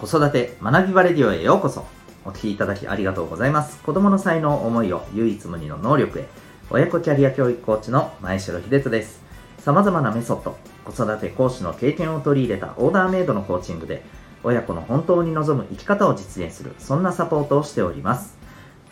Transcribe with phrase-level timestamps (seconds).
[0.00, 1.84] 子育て学びバレディオへようこそ。
[2.24, 3.76] お聞きいただきありがとうございます。
[3.82, 6.26] 子供の才能思いを唯一無二の能力へ。
[6.70, 9.20] 親子キャリア教育コーチの前城秀人です。
[9.58, 14.02] 様々なメソッド子育て講師の経験を取り入れたオーダーメイドのコーチングで
[14.42, 18.38] 親子の本当に望む生き方を実現するそんなサポートをしております。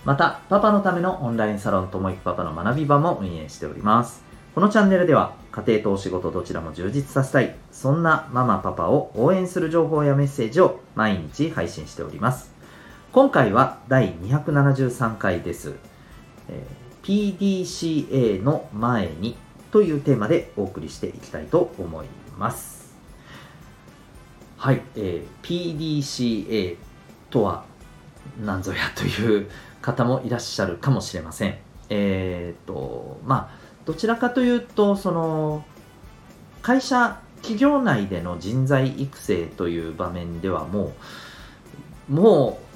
[0.05, 4.23] またパパのためのオンラインサロンともいくパパの学び場も運営しております。
[4.55, 7.57] このチャンネルでは家庭とお仕事どちらも充実させたい。
[7.73, 12.53] そんなママパパを応援する情報やメッセージを毎日配信しております。
[13.11, 15.75] 今回は第273回です、
[16.49, 19.37] えー、PDCA の前に
[19.73, 22.07] というテーマでお送りしていきたいと思い
[22.39, 22.95] ます。
[24.59, 26.77] はい、えー、PDCA
[27.31, 27.65] とは
[28.45, 29.51] 何ぞやという
[29.83, 31.59] 方もいらっしゃるかもしれません。
[31.91, 33.58] えっ、とまあ
[33.89, 35.65] どちらかというとその
[36.61, 40.93] 会社企業内での人材育成という場面ではも
[42.11, 42.69] うもう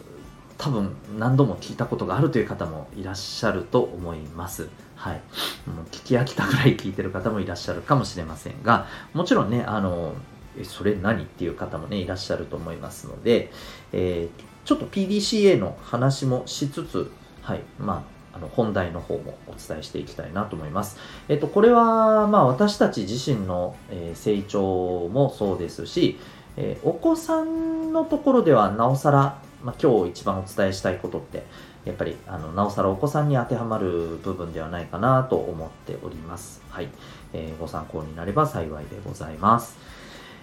[0.56, 4.70] 多分何度も聞いたことがあるという方もいらっしゃると思います。
[4.94, 5.20] はい。
[5.68, 10.14] もう聞き飽きたぐらい聞いてる方もいらっしゃるかもしれませんが、もちろんね、あの、
[10.56, 13.50] え、それ何っていう方もね、いらっしゃると思いますので、
[13.92, 17.10] えー、ちょっと PDCA の話もしつつ、
[17.42, 17.60] はい。
[17.80, 20.96] まあ、あの本題の方もお伝えしていきたいなと思います。
[21.28, 26.18] えっと、これは、まあ、私たち自身の、え成長もそうですし、
[26.56, 31.44] えお子さんのところではなおさら、まあ、今日一番お伝えしたいことって、
[31.84, 36.62] やっぱりあのなおさらお子さんに当てはまる部分ではないかなと思っております。
[36.70, 36.88] はい。
[37.32, 39.76] えー、ご参考になれば幸いでございます。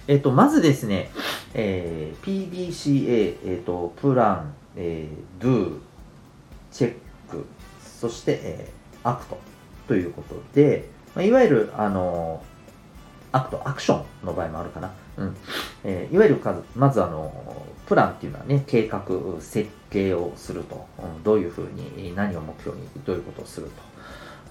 [0.07, 1.11] えっと、まずですね、
[1.53, 5.77] えー、PDCA、えっと、プラン、えー、do、
[6.71, 6.99] チェック、
[8.00, 9.38] そして、えー、アクト
[9.88, 12.42] ということで、まあ、いわゆる、あの
[13.31, 14.92] act、アクションの場合もあるかな。
[15.17, 15.38] うん。
[15.83, 16.42] えー、いわゆる
[16.75, 17.31] まずあの、
[17.86, 19.03] プランっていうのはね、計画、
[19.39, 20.88] 設計をすると。
[20.98, 23.67] うん、どういうふうに、何を目標に、どういうことをする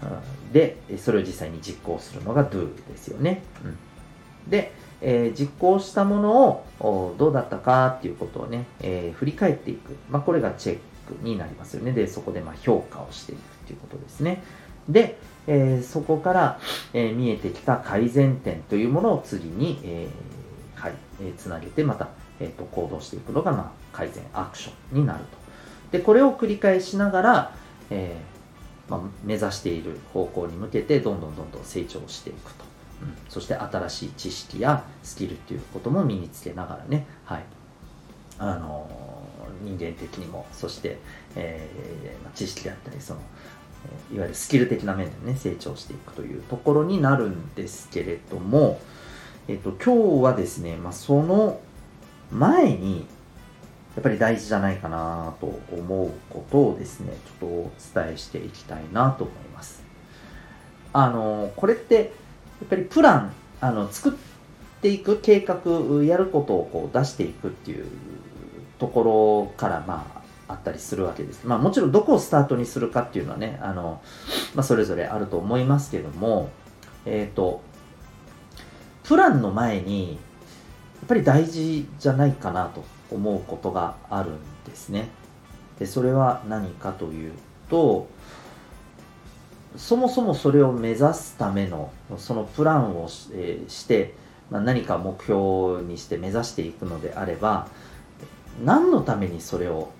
[0.01, 0.07] と。
[0.07, 3.43] うん、で、それを実際に実行するのが do ですよね。
[3.65, 9.97] うん、で、えー、実行したものをどうだったかっていうことをね、えー、振り返っていく。
[10.11, 11.93] まあ、これがチェックになりますよね。
[11.93, 14.43] で、そこでま評価をしていくっていうことですね。
[14.89, 16.61] で、えー、そこから、
[16.93, 20.93] えー、見えてきた改善点というものを次に、えー、はい、
[21.23, 22.09] えー、つなげてまた、
[22.41, 25.21] えーと、行動していくのが、まあ、改善アクションになる
[25.91, 25.99] と。
[25.99, 27.55] で、これを繰り返しながら、
[27.91, 28.21] え
[28.89, 32.65] まあ、目指している方向に向けてどんどんどんどん成長していくと。
[33.01, 37.45] うん、そして新しい知識やスキルっていうことも身につけながらね、はい、
[38.39, 38.91] あの
[39.63, 40.99] 人間的にもそして、
[41.37, 43.21] えー、知識であったりその
[44.13, 48.81] いわゆるスキル的な面でね成長していくというところになるんですけれども、
[49.47, 51.61] えっと、今日はですね、まあ、その
[52.31, 53.07] 前に
[53.97, 59.83] やっぱり大事じゃないかなと思うことをですねちょっとお伝えしていきたいなと思います。
[60.93, 62.03] あのこれってや
[62.65, 64.13] っぱりプランあの作っ
[64.81, 65.61] ていく計画
[66.05, 67.87] やることをこう出していくっていう
[68.79, 70.19] ところからまあ
[70.49, 71.45] あったりするわけです。
[71.45, 74.01] まあもちろんどこをスタートにするかっていうのはね、あの、
[74.55, 76.51] まあそれぞれあると思いますけども、
[77.05, 77.61] えっ、ー、と、
[79.05, 80.19] プランの前に、や
[81.05, 85.09] っぱり大事じゃないかなと思うことがあるんですね。
[85.79, 87.33] で、それは何かという
[87.71, 88.09] と、
[89.77, 94.15] そもそもそれを目指すための、そのプランをし,、え、して、
[94.51, 97.69] まあ、何か目標にして目指していくのであれば、
[98.65, 99.91] 何のためにそれを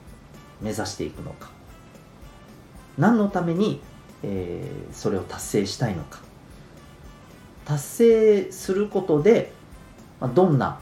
[0.61, 1.51] 目指していくのか。
[2.97, 3.81] 何のために、
[4.23, 6.21] えー、それを達成したいのか。
[7.65, 9.53] 達成することで、
[10.21, 10.81] まあ、どんな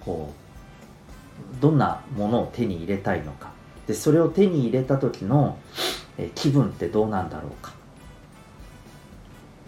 [0.00, 3.50] こうどんなものを手に入れたいのか。
[3.86, 5.58] でそれを手に入れた時の、
[6.18, 7.72] えー、気分ってどうなんだろうか。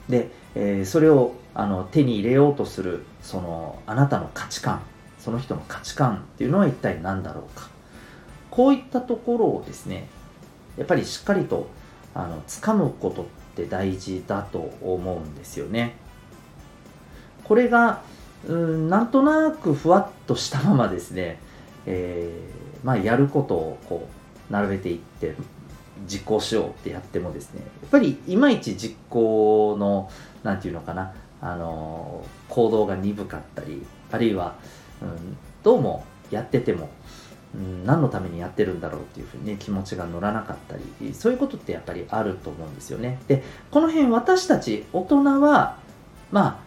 [0.08, 4.80] で、えー、それをあの手に入れようとするそのあなたの価値観。
[5.18, 7.68] その人の価値観っていうのは一体何だろうか。
[8.50, 10.08] こういったところをですね
[10.78, 11.68] やっぱりしっかりと
[12.14, 13.24] あの掴むことっ
[13.54, 15.94] て大事だと思うんですよね。
[17.44, 18.02] これが
[18.46, 21.38] うんなんとなくふわっとしたままですね、
[21.86, 24.08] えー、まあ、やることをこ
[24.50, 25.34] う並べていって
[26.06, 30.10] 実行しようってやってもですねやっぱりいまいち実行の
[30.42, 34.54] 何て言うのかなあの行動が鈍かったりあるいは、
[35.02, 36.88] うん、どうもやってても
[37.56, 43.18] うん、何のためにやってるんだろうっていうふうにね気持ちが乗らなかったりそういうことってやっぱりあると思うんですよね。
[43.28, 45.78] でこの辺私たち大人は
[46.30, 46.58] まあ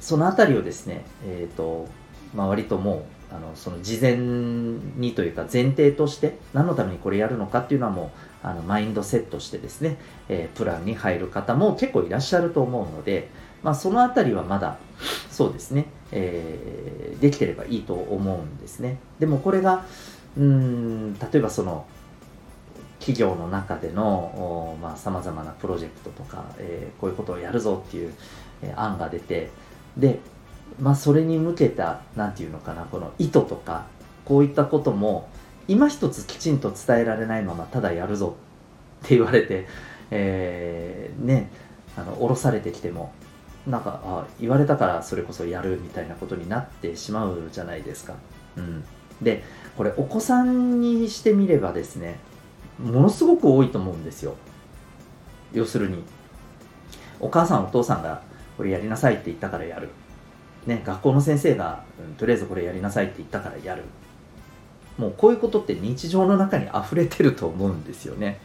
[0.00, 1.86] その辺りをですねえっ、ー、と、
[2.34, 8.12] まあ、割ともうあのその事前にというか前提として何のためにこれやるのかっていうのはも
[8.44, 9.98] うあのマインドセットしてですね、
[10.28, 13.28] えー、プランに入る方も結構いらっしゃると思うので、
[13.62, 14.78] まあ、そのあたりはまだ
[15.30, 18.98] そうですね、えー、できてればいいと思うんですね。
[19.18, 19.84] でもこれが
[20.36, 21.86] うん例えばその
[22.98, 28.14] 企業の中でのさまざ、まなプロジェクトとか、えー、こういうことをやるぞっていう、
[28.62, 29.50] えー、案が出て
[29.96, 30.20] で
[30.80, 33.86] まあ、それに向けた何て言うのかなこの意図とか
[34.24, 35.28] こういったことも
[35.68, 38.36] 今一つきちんと伝えられないままただやるぞ
[39.04, 39.66] って言われて、
[40.10, 41.50] えー、ね
[41.96, 43.12] あの降ろされてきても
[43.66, 48.14] なんかあ言われたからそれこそやるみたいなことになってしまうじゃないですか。
[48.56, 48.84] うん、
[49.20, 49.44] で
[49.76, 52.18] これお子さんにしてみればですね
[52.78, 54.34] ものすごく多いと思うんですよ。
[55.52, 56.02] 要するに
[57.20, 58.22] お母さんお父さんが
[58.56, 59.88] これやりなさいって言ったからやる。
[60.66, 63.82] ね、学校の先生が、うん、とりあえずこれやりなさいって言ったからやる。
[64.98, 68.38] もうこういうことって日常の中に溢れてると思うんですよね。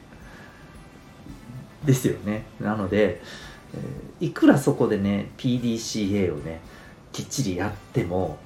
[1.85, 2.45] ですよね。
[2.59, 3.21] なので、
[3.73, 6.61] えー、いくらそこでね PDCA をね
[7.11, 8.37] きっちりやっても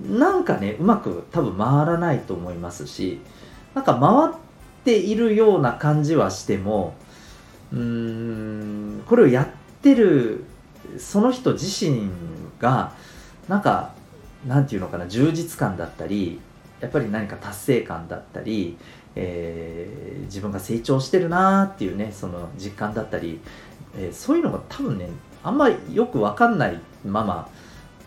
[0.00, 3.20] なんかねうまく多分回らないと思いますし
[3.74, 4.34] なんか回っ
[4.84, 6.94] ているような感じはしても
[7.72, 9.48] うーんこれをやっ
[9.82, 10.44] てる
[10.98, 12.08] その人自身
[12.60, 12.92] が
[13.48, 13.92] なんか
[14.46, 16.40] なんていうのかな充実感だったり
[16.80, 18.76] やっぱり何か達成感だったり、
[19.14, 23.40] えー、自分が成長してるなーっていうねその実感だったり、
[23.96, 25.08] えー、そういうのが多分ね
[25.42, 27.48] あんまりよく分かんないまま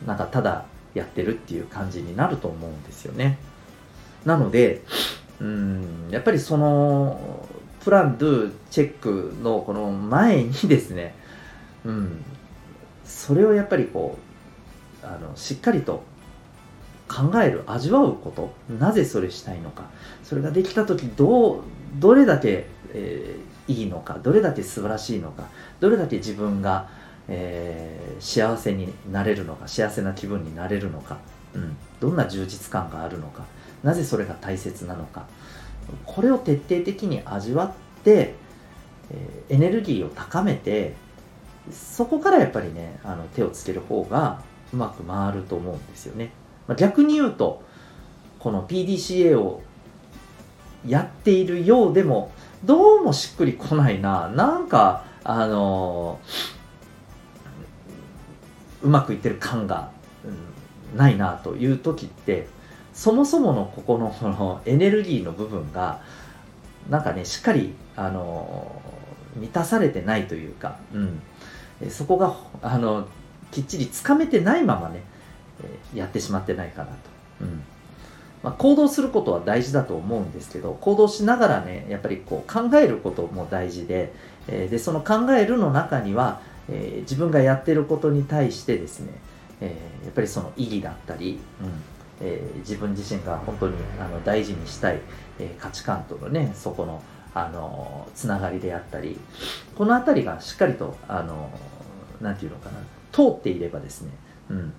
[0.06, 3.38] なんかただやってるっていう感じになると思うんですよね。
[4.26, 4.82] なので
[5.40, 7.48] うんやっぱりその
[7.84, 11.16] プランドゥチェックのこの前にですね、
[11.86, 12.24] うん、
[13.06, 14.18] それをやっぱりこ
[15.04, 16.04] うあのしっかりと
[17.08, 19.90] 考える味わうことなぜそれしたいのか
[20.24, 21.62] それができた時どう
[21.96, 25.44] どれだけ、えー、いいのかどれだけ素晴らしいのか
[25.80, 26.90] どれだけ自分が、
[27.28, 31.18] えー、幸せになれるのか幸せな気分になれるのか、
[31.54, 33.46] うん、どんな充実感があるのか
[33.84, 35.26] なぜそれが大切なのか
[36.06, 38.36] これを徹底的に味わって、
[39.12, 40.96] えー、エネルギーを高めて
[41.72, 44.42] そこからやっぱりねあの手をつける方が
[44.74, 46.32] うまく回ると思うんですよね。
[46.68, 47.64] まあ、逆に言うと、
[48.40, 49.62] この PDCA を
[50.88, 52.32] やっているようでも、
[52.64, 54.30] どうもしっくりこないな。
[54.30, 56.20] なんか、あの、
[58.82, 59.92] うまくいってる感が、
[60.26, 62.48] うん、ないなという時って、
[62.94, 66.02] そもそものここのこのエネルギーの部分が、
[66.90, 68.82] なんかね、しっかり、あの、
[69.36, 71.22] 満たされてないというか、うん、
[71.90, 73.08] そこが、あの、
[73.52, 75.02] きっちりつかめてないままね、
[75.94, 76.96] やってしまってないかなと。
[77.42, 77.64] うん
[78.44, 84.14] まあ、行動することは大事だと思うんですけど行動しながらねやっぱりこう考えることも大事で,、
[84.48, 89.12] えー、でその考えるの中には、えー、自分がやってることに対してですね、
[89.60, 91.70] えー、やっぱりその意義だったり、うん
[92.22, 95.00] え自分自身が本当にあの大事にしたい、
[95.40, 97.02] え価値観とのねそこの
[97.34, 99.18] あのつながりであったり
[99.78, 101.50] この辺りがしっかりとあの
[102.20, 102.80] なんていうのかな
[103.12, 104.12] 通っていればですね、
[104.50, 104.74] うん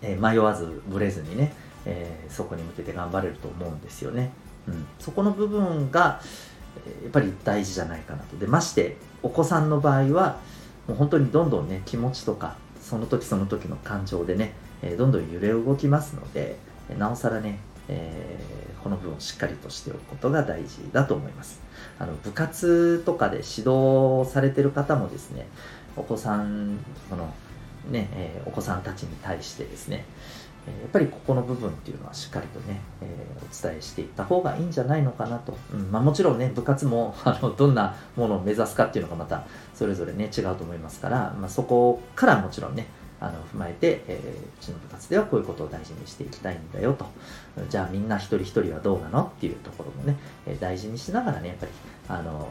[0.00, 1.52] えー、迷わずぶれずにね、
[1.84, 4.30] えー、そこに向けて頑張れると思うんですよね。
[4.68, 6.20] うん、そこの部分が
[7.02, 8.36] やっぱり大事じゃないかなと。
[8.36, 10.38] でましてお子さんの場合は
[10.86, 16.56] もう本当にどんどんね気持ちとかその時その時の感情でね、え、どんどん揺れ動きますので
[16.98, 21.60] なおさらね、えー、この部分をしっかりとしておくことが大事だと思います。
[21.98, 25.46] あの部活とかで指導されてる方もですね
[25.96, 27.32] お子さんこの
[27.90, 30.04] ね、えー、お子さんたちに対してですね、
[30.66, 35.56] やっぱりここの部分っていうのはしっかりとね、えー、お伝えしていった方がいいんじゃないのかなと。
[35.72, 42.86] うんまあ、もちろんね、部活も あのどんなものを目指すかっていうのがまたそれぞれね、違うと思いますから、まあ、そこからもちろんね、
[43.20, 47.06] あの踏まえて、えー、うちの部活ではこういうことを大事にしていきたいんだよと。
[47.68, 50.16] じゃあみんな一人一人はどうなのっていうところもね、
[50.46, 51.72] え大事にしながらね、やっぱり、
[52.08, 52.48] あの、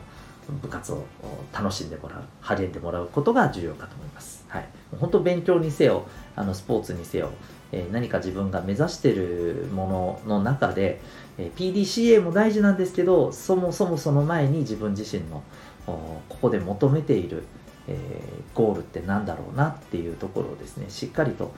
[0.61, 1.05] 部活を
[1.53, 4.65] 楽しんでもらう励んでもらうことが重要かと思います、はい、
[4.99, 6.05] 本当勉強にせよ
[6.35, 7.31] あのスポーツにせよ、
[7.71, 10.99] えー、何か自分が目指してるものの中で、
[11.37, 15.41] えー、PDCA も大事なんですけどそもそもその前に自分自身の
[15.85, 17.45] ここで求めている、
[17.87, 21.53] えー、ゴールって何だろうなっていうところをですねしっかりと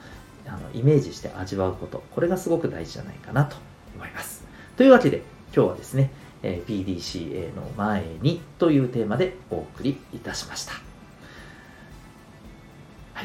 [0.46, 3.56] あのイメージして味わうことこれがすごく大事じゃないかなと
[3.96, 4.44] 思います
[4.76, 5.22] というわけで
[5.54, 6.10] 今日はですね
[6.44, 10.93] え PDCA の前にというテーマでお送りいたしました。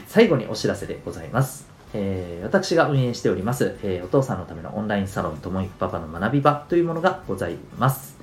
[0.08, 1.68] 最後にお知らせでございます。
[1.94, 8.16] えー、私が運営しております、えー、お父さんのためのオンラインサロン、ともいくパパの学び場というものがございます。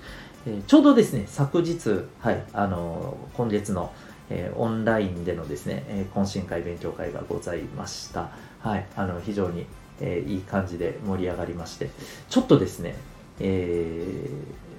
[0.47, 3.93] えー、ちょうどですね、昨日、はい、あの今月の、
[4.29, 8.31] えオンラインでのですね、え懇親会、勉強会がございました。
[8.61, 9.67] はい、あの非常に、
[10.01, 11.91] えいい感じで盛り上がりまして、
[12.29, 12.97] ちょっとですね、
[13.39, 14.29] え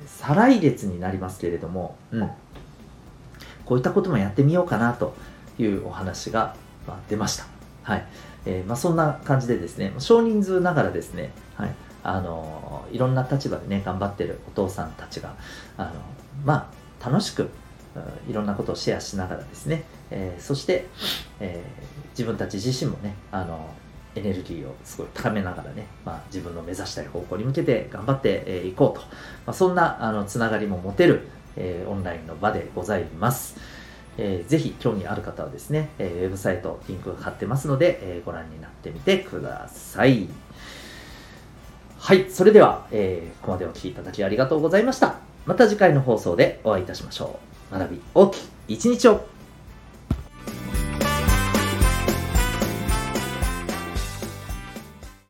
[0.05, 2.29] 再来月になりますけれども、うん、
[3.65, 5.13] こういったこともやってみようかなと
[5.59, 6.55] いうお話が、
[6.87, 7.45] ま出ました。
[7.83, 8.05] はい。
[8.45, 15.35] えー、まあ、そんな感じでですね、少人数ながらですね、はい、あのいろんな立場でね、頑張ってるお父さんたちが、
[15.77, 15.91] あの
[16.45, 17.49] まあ、楽しく、
[18.29, 20.85] いろんなことをシェアしながらですね、えー、そして、
[21.39, 23.69] えー、自分たち自身もね、あの
[24.15, 29.05] エネルギーをすごい高めながらね、まあ、自分の目指したい方向に向けて頑張っていこうと、
[29.45, 33.57] まあ、そんなあのつながりも持てる、えー、オンラインの場でございます。
[34.17, 40.27] えー、ぜひ興味ある方はですね、えー、ウェブサイトリンクが貼ってますので、えー、ご覧になってみてください。
[41.99, 45.15] はい、それでは、えー、ここまでお聴きいただきありがとうございました。
[45.45, 47.39] また次回の放送でお会いいたしましょ
[47.71, 47.77] う。
[47.77, 49.25] 学び大きい一日を